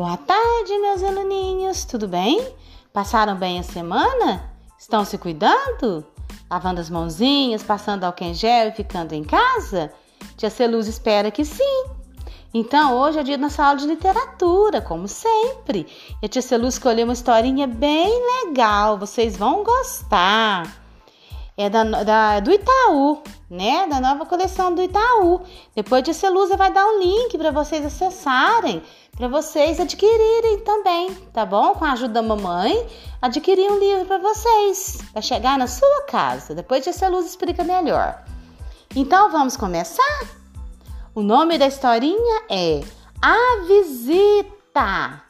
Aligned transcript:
Boa 0.00 0.16
tarde, 0.16 0.78
meus 0.78 1.02
aluninhos, 1.02 1.84
tudo 1.84 2.08
bem? 2.08 2.54
Passaram 2.90 3.36
bem 3.36 3.58
a 3.58 3.62
semana? 3.62 4.50
Estão 4.78 5.04
se 5.04 5.18
cuidando? 5.18 6.06
Lavando 6.50 6.80
as 6.80 6.88
mãozinhas, 6.88 7.62
passando 7.62 8.04
álcool 8.04 8.24
em 8.24 8.32
gel 8.32 8.68
e 8.68 8.72
ficando 8.72 9.12
em 9.12 9.22
casa? 9.22 9.92
Tia 10.38 10.48
Celuz 10.48 10.86
espera 10.86 11.30
que 11.30 11.44
sim. 11.44 11.84
Então, 12.54 12.96
hoje 12.96 13.18
é 13.18 13.22
dia 13.22 13.36
da 13.36 13.42
nossa 13.42 13.62
aula 13.62 13.78
de 13.78 13.86
literatura, 13.86 14.80
como 14.80 15.06
sempre. 15.06 15.86
E 16.22 16.24
a 16.24 16.28
tia 16.30 16.40
Celuz 16.40 16.76
escolheu 16.76 17.04
uma 17.04 17.12
historinha 17.12 17.66
bem 17.66 18.10
legal, 18.46 18.96
vocês 18.96 19.36
vão 19.36 19.62
gostar 19.62 20.80
é 21.62 21.68
da, 21.68 21.84
da, 21.84 22.40
do 22.40 22.50
Itaú, 22.50 23.22
né? 23.50 23.86
Da 23.86 24.00
nova 24.00 24.24
coleção 24.24 24.74
do 24.74 24.82
Itaú. 24.82 25.42
Depois 25.74 26.02
de 26.02 26.14
Celusa 26.14 26.56
vai 26.56 26.72
dar 26.72 26.86
um 26.86 26.98
link 26.98 27.36
para 27.36 27.50
vocês 27.50 27.84
acessarem, 27.84 28.82
para 29.14 29.28
vocês 29.28 29.78
adquirirem 29.78 30.60
também, 30.60 31.14
tá 31.34 31.44
bom? 31.44 31.74
Com 31.74 31.84
a 31.84 31.92
ajuda 31.92 32.14
da 32.14 32.22
mamãe, 32.22 32.86
adquirir 33.20 33.70
um 33.70 33.78
livro 33.78 34.06
para 34.06 34.18
vocês, 34.18 34.98
para 35.12 35.20
chegar 35.20 35.58
na 35.58 35.66
sua 35.66 36.02
casa. 36.06 36.54
Depois 36.54 36.82
de 36.82 36.92
Celusa 36.94 37.28
explica 37.28 37.62
melhor. 37.62 38.24
Então 38.96 39.30
vamos 39.30 39.56
começar? 39.56 40.26
O 41.14 41.20
nome 41.20 41.58
da 41.58 41.66
historinha 41.66 42.42
é 42.48 42.80
A 43.20 43.64
Visita. 43.66 45.22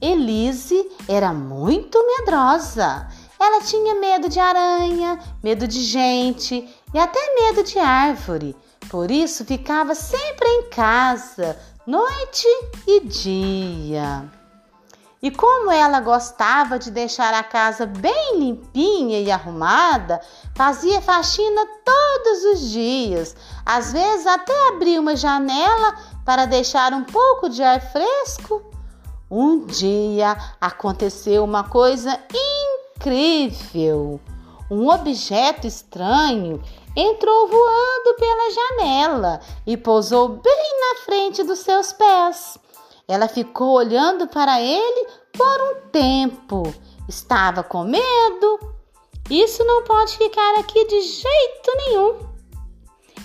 Elise 0.00 0.90
era 1.08 1.32
muito 1.32 1.98
medrosa 2.06 3.08
ela 3.38 3.60
tinha 3.60 3.94
medo 3.94 4.28
de 4.28 4.40
aranha, 4.40 5.18
medo 5.42 5.66
de 5.68 5.80
gente 5.82 6.68
e 6.92 6.98
até 6.98 7.34
medo 7.34 7.62
de 7.62 7.78
árvore. 7.78 8.56
Por 8.88 9.10
isso 9.10 9.44
ficava 9.44 9.94
sempre 9.94 10.48
em 10.48 10.70
casa, 10.70 11.58
noite 11.86 12.46
e 12.86 13.00
dia. 13.00 14.30
E 15.22 15.30
como 15.30 15.70
ela 15.70 16.00
gostava 16.00 16.78
de 16.78 16.90
deixar 16.90 17.34
a 17.34 17.42
casa 17.42 17.84
bem 17.84 18.38
limpinha 18.38 19.20
e 19.20 19.30
arrumada, 19.30 20.20
fazia 20.54 21.00
faxina 21.00 21.66
todos 21.84 22.44
os 22.44 22.70
dias. 22.70 23.34
Às 23.64 23.92
vezes 23.92 24.26
até 24.26 24.68
abria 24.68 25.00
uma 25.00 25.16
janela 25.16 25.96
para 26.24 26.46
deixar 26.46 26.92
um 26.92 27.02
pouco 27.02 27.48
de 27.48 27.62
ar 27.62 27.80
fresco. 27.80 28.62
Um 29.28 29.66
dia 29.66 30.36
aconteceu 30.60 31.42
uma 31.42 31.64
coisa 31.64 32.12
incrível 32.12 32.85
incrível! 32.96 34.20
Um 34.70 34.88
objeto 34.88 35.66
estranho 35.66 36.60
entrou 36.96 37.46
voando 37.46 38.16
pela 38.18 38.50
janela 38.50 39.40
e 39.64 39.76
pousou 39.76 40.28
bem 40.28 40.80
na 40.80 41.04
frente 41.04 41.44
dos 41.44 41.60
seus 41.60 41.92
pés. 41.92 42.58
Ela 43.06 43.28
ficou 43.28 43.74
olhando 43.76 44.26
para 44.26 44.60
ele 44.60 45.06
por 45.32 45.62
um 45.62 45.90
tempo. 45.92 46.74
Estava 47.08 47.62
com 47.62 47.84
medo. 47.84 48.58
Isso 49.30 49.64
não 49.64 49.84
pode 49.84 50.16
ficar 50.16 50.58
aqui 50.58 50.84
de 50.84 51.00
jeito 51.02 51.76
nenhum. 51.76 52.36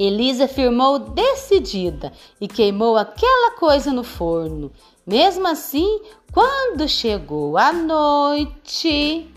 Elisa 0.00 0.48
firmou 0.48 0.98
decidida 0.98 2.12
e 2.40 2.48
queimou 2.48 2.96
aquela 2.96 3.52
coisa 3.52 3.92
no 3.92 4.02
forno. 4.02 4.72
Mesmo 5.06 5.46
assim, 5.46 6.00
quando 6.32 6.88
chegou 6.88 7.56
a 7.56 7.72
noite, 7.72 9.32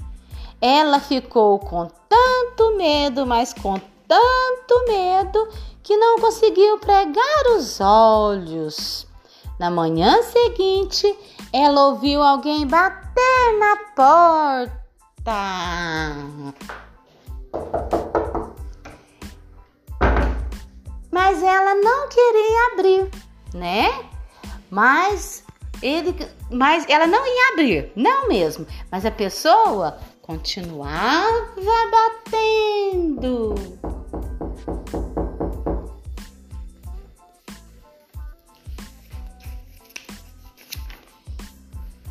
ela 0.61 0.99
ficou 0.99 1.57
com 1.57 1.89
tanto 2.07 2.77
medo, 2.77 3.25
mas 3.25 3.51
com 3.51 3.81
tanto 4.07 4.85
medo, 4.87 5.49
que 5.81 5.97
não 5.97 6.19
conseguiu 6.19 6.77
pregar 6.77 7.57
os 7.57 7.81
olhos. 7.81 9.07
Na 9.59 9.71
manhã 9.71 10.21
seguinte, 10.21 11.17
ela 11.51 11.87
ouviu 11.87 12.21
alguém 12.21 12.67
bater 12.67 13.59
na 13.59 13.77
porta. 13.95 14.71
Mas 21.11 21.43
ela 21.43 21.75
não 21.75 22.07
queria 22.07 22.73
abrir, 22.73 23.11
né? 23.53 24.05
Mas 24.69 25.43
ele, 25.81 26.15
mas 26.49 26.85
ela 26.87 27.07
não 27.07 27.25
ia 27.25 27.53
abrir, 27.53 27.91
não 27.95 28.27
mesmo. 28.27 28.65
Mas 28.91 29.05
a 29.05 29.11
pessoa 29.11 29.97
continuava 30.31 31.51
batendo. 31.91 33.53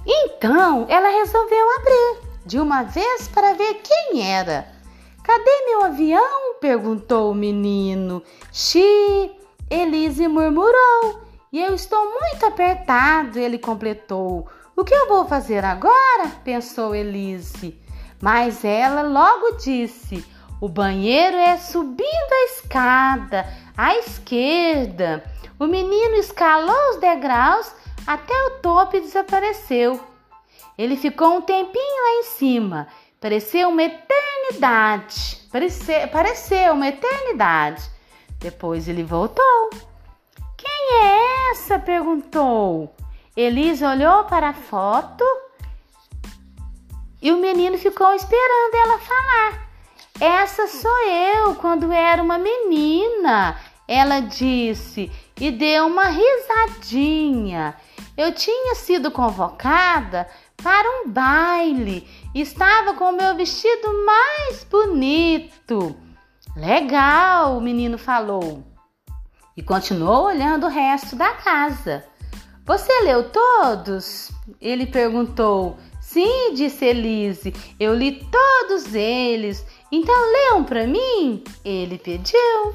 Então 0.07 0.87
ela 0.89 1.09
resolveu 1.09 1.77
abrir 1.79 2.19
de 2.45 2.59
uma 2.59 2.83
vez 2.83 3.27
para 3.29 3.55
ver 3.55 3.81
quem 3.83 4.31
era. 4.31 4.69
Cadê 5.25 5.65
meu 5.67 5.85
avião? 5.85 6.55
perguntou 6.61 7.31
o 7.31 7.35
menino. 7.35 8.23
Xi, 8.53 9.31
Elise 9.71 10.29
murmurou. 10.29 11.23
E 11.51 11.59
eu 11.59 11.75
estou 11.75 12.05
muito 12.05 12.45
apertado, 12.45 13.39
ele 13.39 13.59
completou. 13.59 14.47
O 14.77 14.85
que 14.85 14.95
eu 14.95 15.09
vou 15.09 15.27
fazer 15.27 15.65
agora? 15.65 16.29
pensou 16.45 16.95
Elise. 16.95 17.81
Mas 18.21 18.65
ela 18.65 19.03
logo 19.03 19.57
disse: 19.57 20.25
O 20.61 20.69
banheiro 20.69 21.37
é 21.37 21.57
subindo 21.57 22.33
a 22.33 22.45
escada, 22.45 23.47
à 23.77 23.97
esquerda. 23.97 25.25
O 25.59 25.67
menino 25.67 26.17
escalou 26.17 26.91
os 26.91 27.01
degraus 27.01 27.75
até 28.07 28.35
o 28.47 28.59
topo 28.61 28.97
e 28.97 29.01
desapareceu. 29.01 30.01
Ele 30.77 30.97
ficou 30.97 31.37
um 31.37 31.43
tempinho 31.43 32.03
lá 32.03 32.21
em 32.21 32.23
cima. 32.25 32.89
Pareceu 33.21 33.69
uma 33.69 33.83
eternidade. 33.83 35.47
Pareceu, 35.53 36.09
pareceu 36.09 36.73
uma 36.73 36.89
eternidade. 36.89 37.83
Depois 38.39 38.89
ele 38.89 39.03
voltou. 39.03 39.71
Quem 40.57 41.03
é 41.03 41.51
essa? 41.51 41.79
perguntou. 41.79 42.95
Elisa 43.37 43.91
olhou 43.91 44.25
para 44.25 44.49
a 44.49 44.55
foto 44.55 45.25
e 47.21 47.31
o 47.33 47.39
menino 47.39 47.77
ficou 47.79 48.13
esperando 48.15 48.75
ela 48.75 48.99
falar. 48.99 49.71
Essa 50.21 50.67
sou 50.67 51.01
eu 51.07 51.55
quando 51.55 51.93
era 51.93 52.23
uma 52.23 52.39
menina, 52.39 53.59
ela 53.89 54.21
disse 54.21 55.11
e 55.41 55.51
deu 55.51 55.87
uma 55.87 56.07
risadinha. 56.07 57.75
Eu 58.17 58.33
tinha 58.33 58.75
sido 58.75 59.11
convocada 59.11 60.29
para 60.63 60.89
um 61.01 61.09
baile, 61.09 62.07
estava 62.35 62.95
com 62.95 63.05
o 63.05 63.17
meu 63.17 63.35
vestido 63.35 64.05
mais 64.05 64.65
bonito. 64.65 65.97
Legal, 66.55 67.57
o 67.57 67.61
menino 67.61 67.97
falou 67.97 68.63
e 69.57 69.63
continuou 69.63 70.25
olhando 70.25 70.67
o 70.67 70.71
resto 70.71 71.17
da 71.17 71.33
casa. 71.33 72.05
Você 72.65 72.93
leu 73.03 73.31
todos? 73.31 74.31
Ele 74.61 74.87
perguntou 74.87 75.79
Sim, 76.13 76.55
disse 76.55 76.87
Elise, 76.87 77.55
eu 77.79 77.95
li 77.95 78.27
todos 78.33 78.93
eles. 78.97 79.65
Então 79.93 80.33
leiam 80.33 80.65
para 80.65 80.85
mim? 80.85 81.45
Ele 81.65 81.99
pediu. 81.99 82.75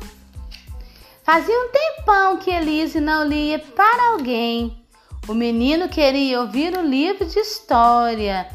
Fazia 1.21 1.53
um 1.53 1.67
tempão 1.69 2.37
que 2.37 2.49
Elise 2.49 3.01
não 3.01 3.27
lia 3.27 3.59
para 3.59 4.11
alguém. 4.11 4.81
O 5.27 5.33
menino 5.33 5.89
queria 5.89 6.39
ouvir 6.39 6.77
o 6.77 6.81
livro 6.81 7.25
de 7.25 7.37
história 7.37 8.47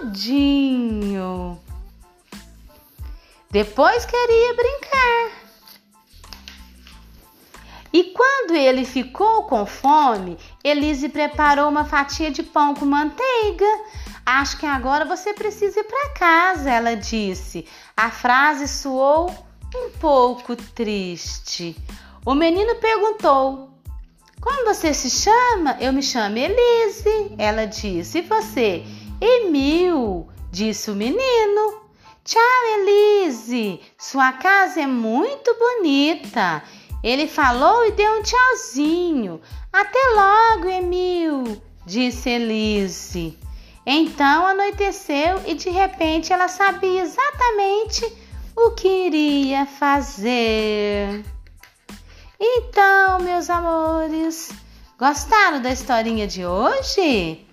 todinho. 0.00 1.60
Depois 3.50 4.06
queria 4.06 4.54
brincar. 4.54 5.31
E 7.92 8.04
quando 8.04 8.54
ele 8.54 8.84
ficou 8.86 9.44
com 9.44 9.66
fome, 9.66 10.38
Elise 10.64 11.10
preparou 11.10 11.68
uma 11.68 11.84
fatia 11.84 12.30
de 12.30 12.42
pão 12.42 12.74
com 12.74 12.86
manteiga. 12.86 13.66
Acho 14.24 14.58
que 14.58 14.64
agora 14.64 15.04
você 15.04 15.34
precisa 15.34 15.80
ir 15.80 15.84
para 15.84 16.10
casa, 16.10 16.70
ela 16.70 16.94
disse. 16.94 17.66
A 17.94 18.10
frase 18.10 18.66
soou 18.66 19.28
um 19.74 19.90
pouco 19.98 20.56
triste. 20.56 21.76
O 22.24 22.34
menino 22.34 22.76
perguntou: 22.76 23.70
Como 24.40 24.64
você 24.64 24.94
se 24.94 25.10
chama? 25.10 25.76
Eu 25.78 25.92
me 25.92 26.02
chamo 26.02 26.38
Elise, 26.38 27.34
ela 27.36 27.66
disse. 27.66 28.18
E 28.18 28.22
você? 28.22 28.84
Emil, 29.20 30.28
disse 30.50 30.90
o 30.90 30.94
menino. 30.94 31.82
Tchau, 32.24 32.40
Elise. 32.78 33.80
Sua 33.98 34.32
casa 34.32 34.80
é 34.80 34.86
muito 34.86 35.54
bonita. 35.58 36.62
Ele 37.02 37.26
falou 37.26 37.86
e 37.86 37.92
deu 37.92 38.18
um 38.18 38.22
tchauzinho. 38.22 39.40
Até 39.72 39.98
logo, 40.14 40.68
Emil, 40.68 41.60
disse 41.84 42.30
Elise. 42.30 43.38
Então 43.84 44.46
anoiteceu 44.46 45.42
e 45.46 45.54
de 45.54 45.70
repente 45.70 46.32
ela 46.32 46.48
sabia 46.48 47.02
exatamente 47.02 48.04
o 48.56 48.70
que 48.70 49.06
iria 49.06 49.66
fazer. 49.66 51.24
Então, 52.38 53.20
meus 53.20 53.50
amores, 53.50 54.50
Gostaram 55.02 55.60
da 55.60 55.72
historinha 55.72 56.28
de 56.28 56.46
hoje? 56.46 57.44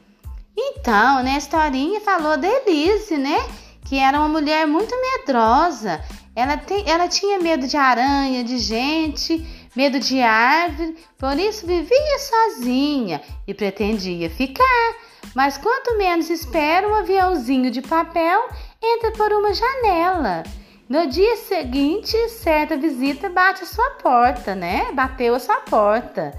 Então, 0.55 1.23
né, 1.23 1.33
a 1.33 1.37
historinha 1.39 1.99
falou 1.99 2.37
da 2.37 2.47
Elise, 2.47 3.17
né? 3.17 3.39
Que 3.85 3.97
era 3.97 4.19
uma 4.19 4.29
mulher 4.29 4.67
muito 4.67 4.93
medrosa. 5.01 5.99
Ela, 6.39 6.55
tem, 6.55 6.89
ela 6.89 7.09
tinha 7.09 7.37
medo 7.37 7.67
de 7.67 7.75
aranha, 7.75 8.45
de 8.45 8.59
gente, 8.59 9.45
medo 9.75 9.99
de 9.99 10.21
árvore, 10.21 10.95
por 11.17 11.37
isso 11.37 11.67
vivia 11.67 12.17
sozinha 12.17 13.21
e 13.45 13.53
pretendia 13.53 14.29
ficar. 14.29 14.95
Mas 15.35 15.57
quanto 15.57 15.97
menos 15.97 16.29
espera, 16.29 16.87
um 16.87 16.95
aviãozinho 16.95 17.69
de 17.69 17.81
papel 17.81 18.47
entra 18.81 19.11
por 19.11 19.33
uma 19.33 19.53
janela. 19.53 20.43
No 20.87 21.07
dia 21.07 21.35
seguinte, 21.35 22.15
certa 22.29 22.77
visita 22.77 23.27
bate 23.29 23.63
a 23.63 23.67
sua 23.67 23.89
porta, 24.01 24.55
né? 24.55 24.93
Bateu 24.93 25.35
a 25.35 25.39
sua 25.39 25.57
porta. 25.57 26.33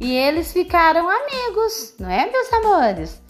E 0.00 0.10
eles 0.16 0.54
ficaram 0.54 1.06
amigos, 1.06 1.94
não 2.00 2.10
é, 2.10 2.30
meus 2.30 2.50
amores? 2.50 3.22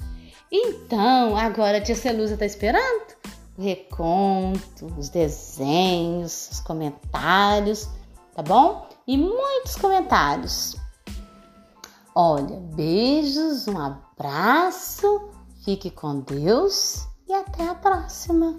Então, 0.48 1.36
agora 1.36 1.78
a 1.78 1.80
tia 1.80 1.96
Celusa 1.96 2.36
tá 2.36 2.46
esperando 2.46 3.13
o 3.56 3.62
reconto, 3.62 4.86
os 4.98 5.08
desenhos, 5.08 6.50
os 6.50 6.60
comentários, 6.60 7.88
tá 8.34 8.42
bom? 8.42 8.88
E 9.06 9.16
muitos 9.16 9.76
comentários. 9.76 10.76
Olha, 12.14 12.60
beijos, 12.74 13.66
um 13.66 13.78
abraço, 13.78 15.30
fique 15.64 15.90
com 15.90 16.20
Deus 16.20 17.06
e 17.28 17.32
até 17.32 17.68
a 17.68 17.74
próxima! 17.74 18.56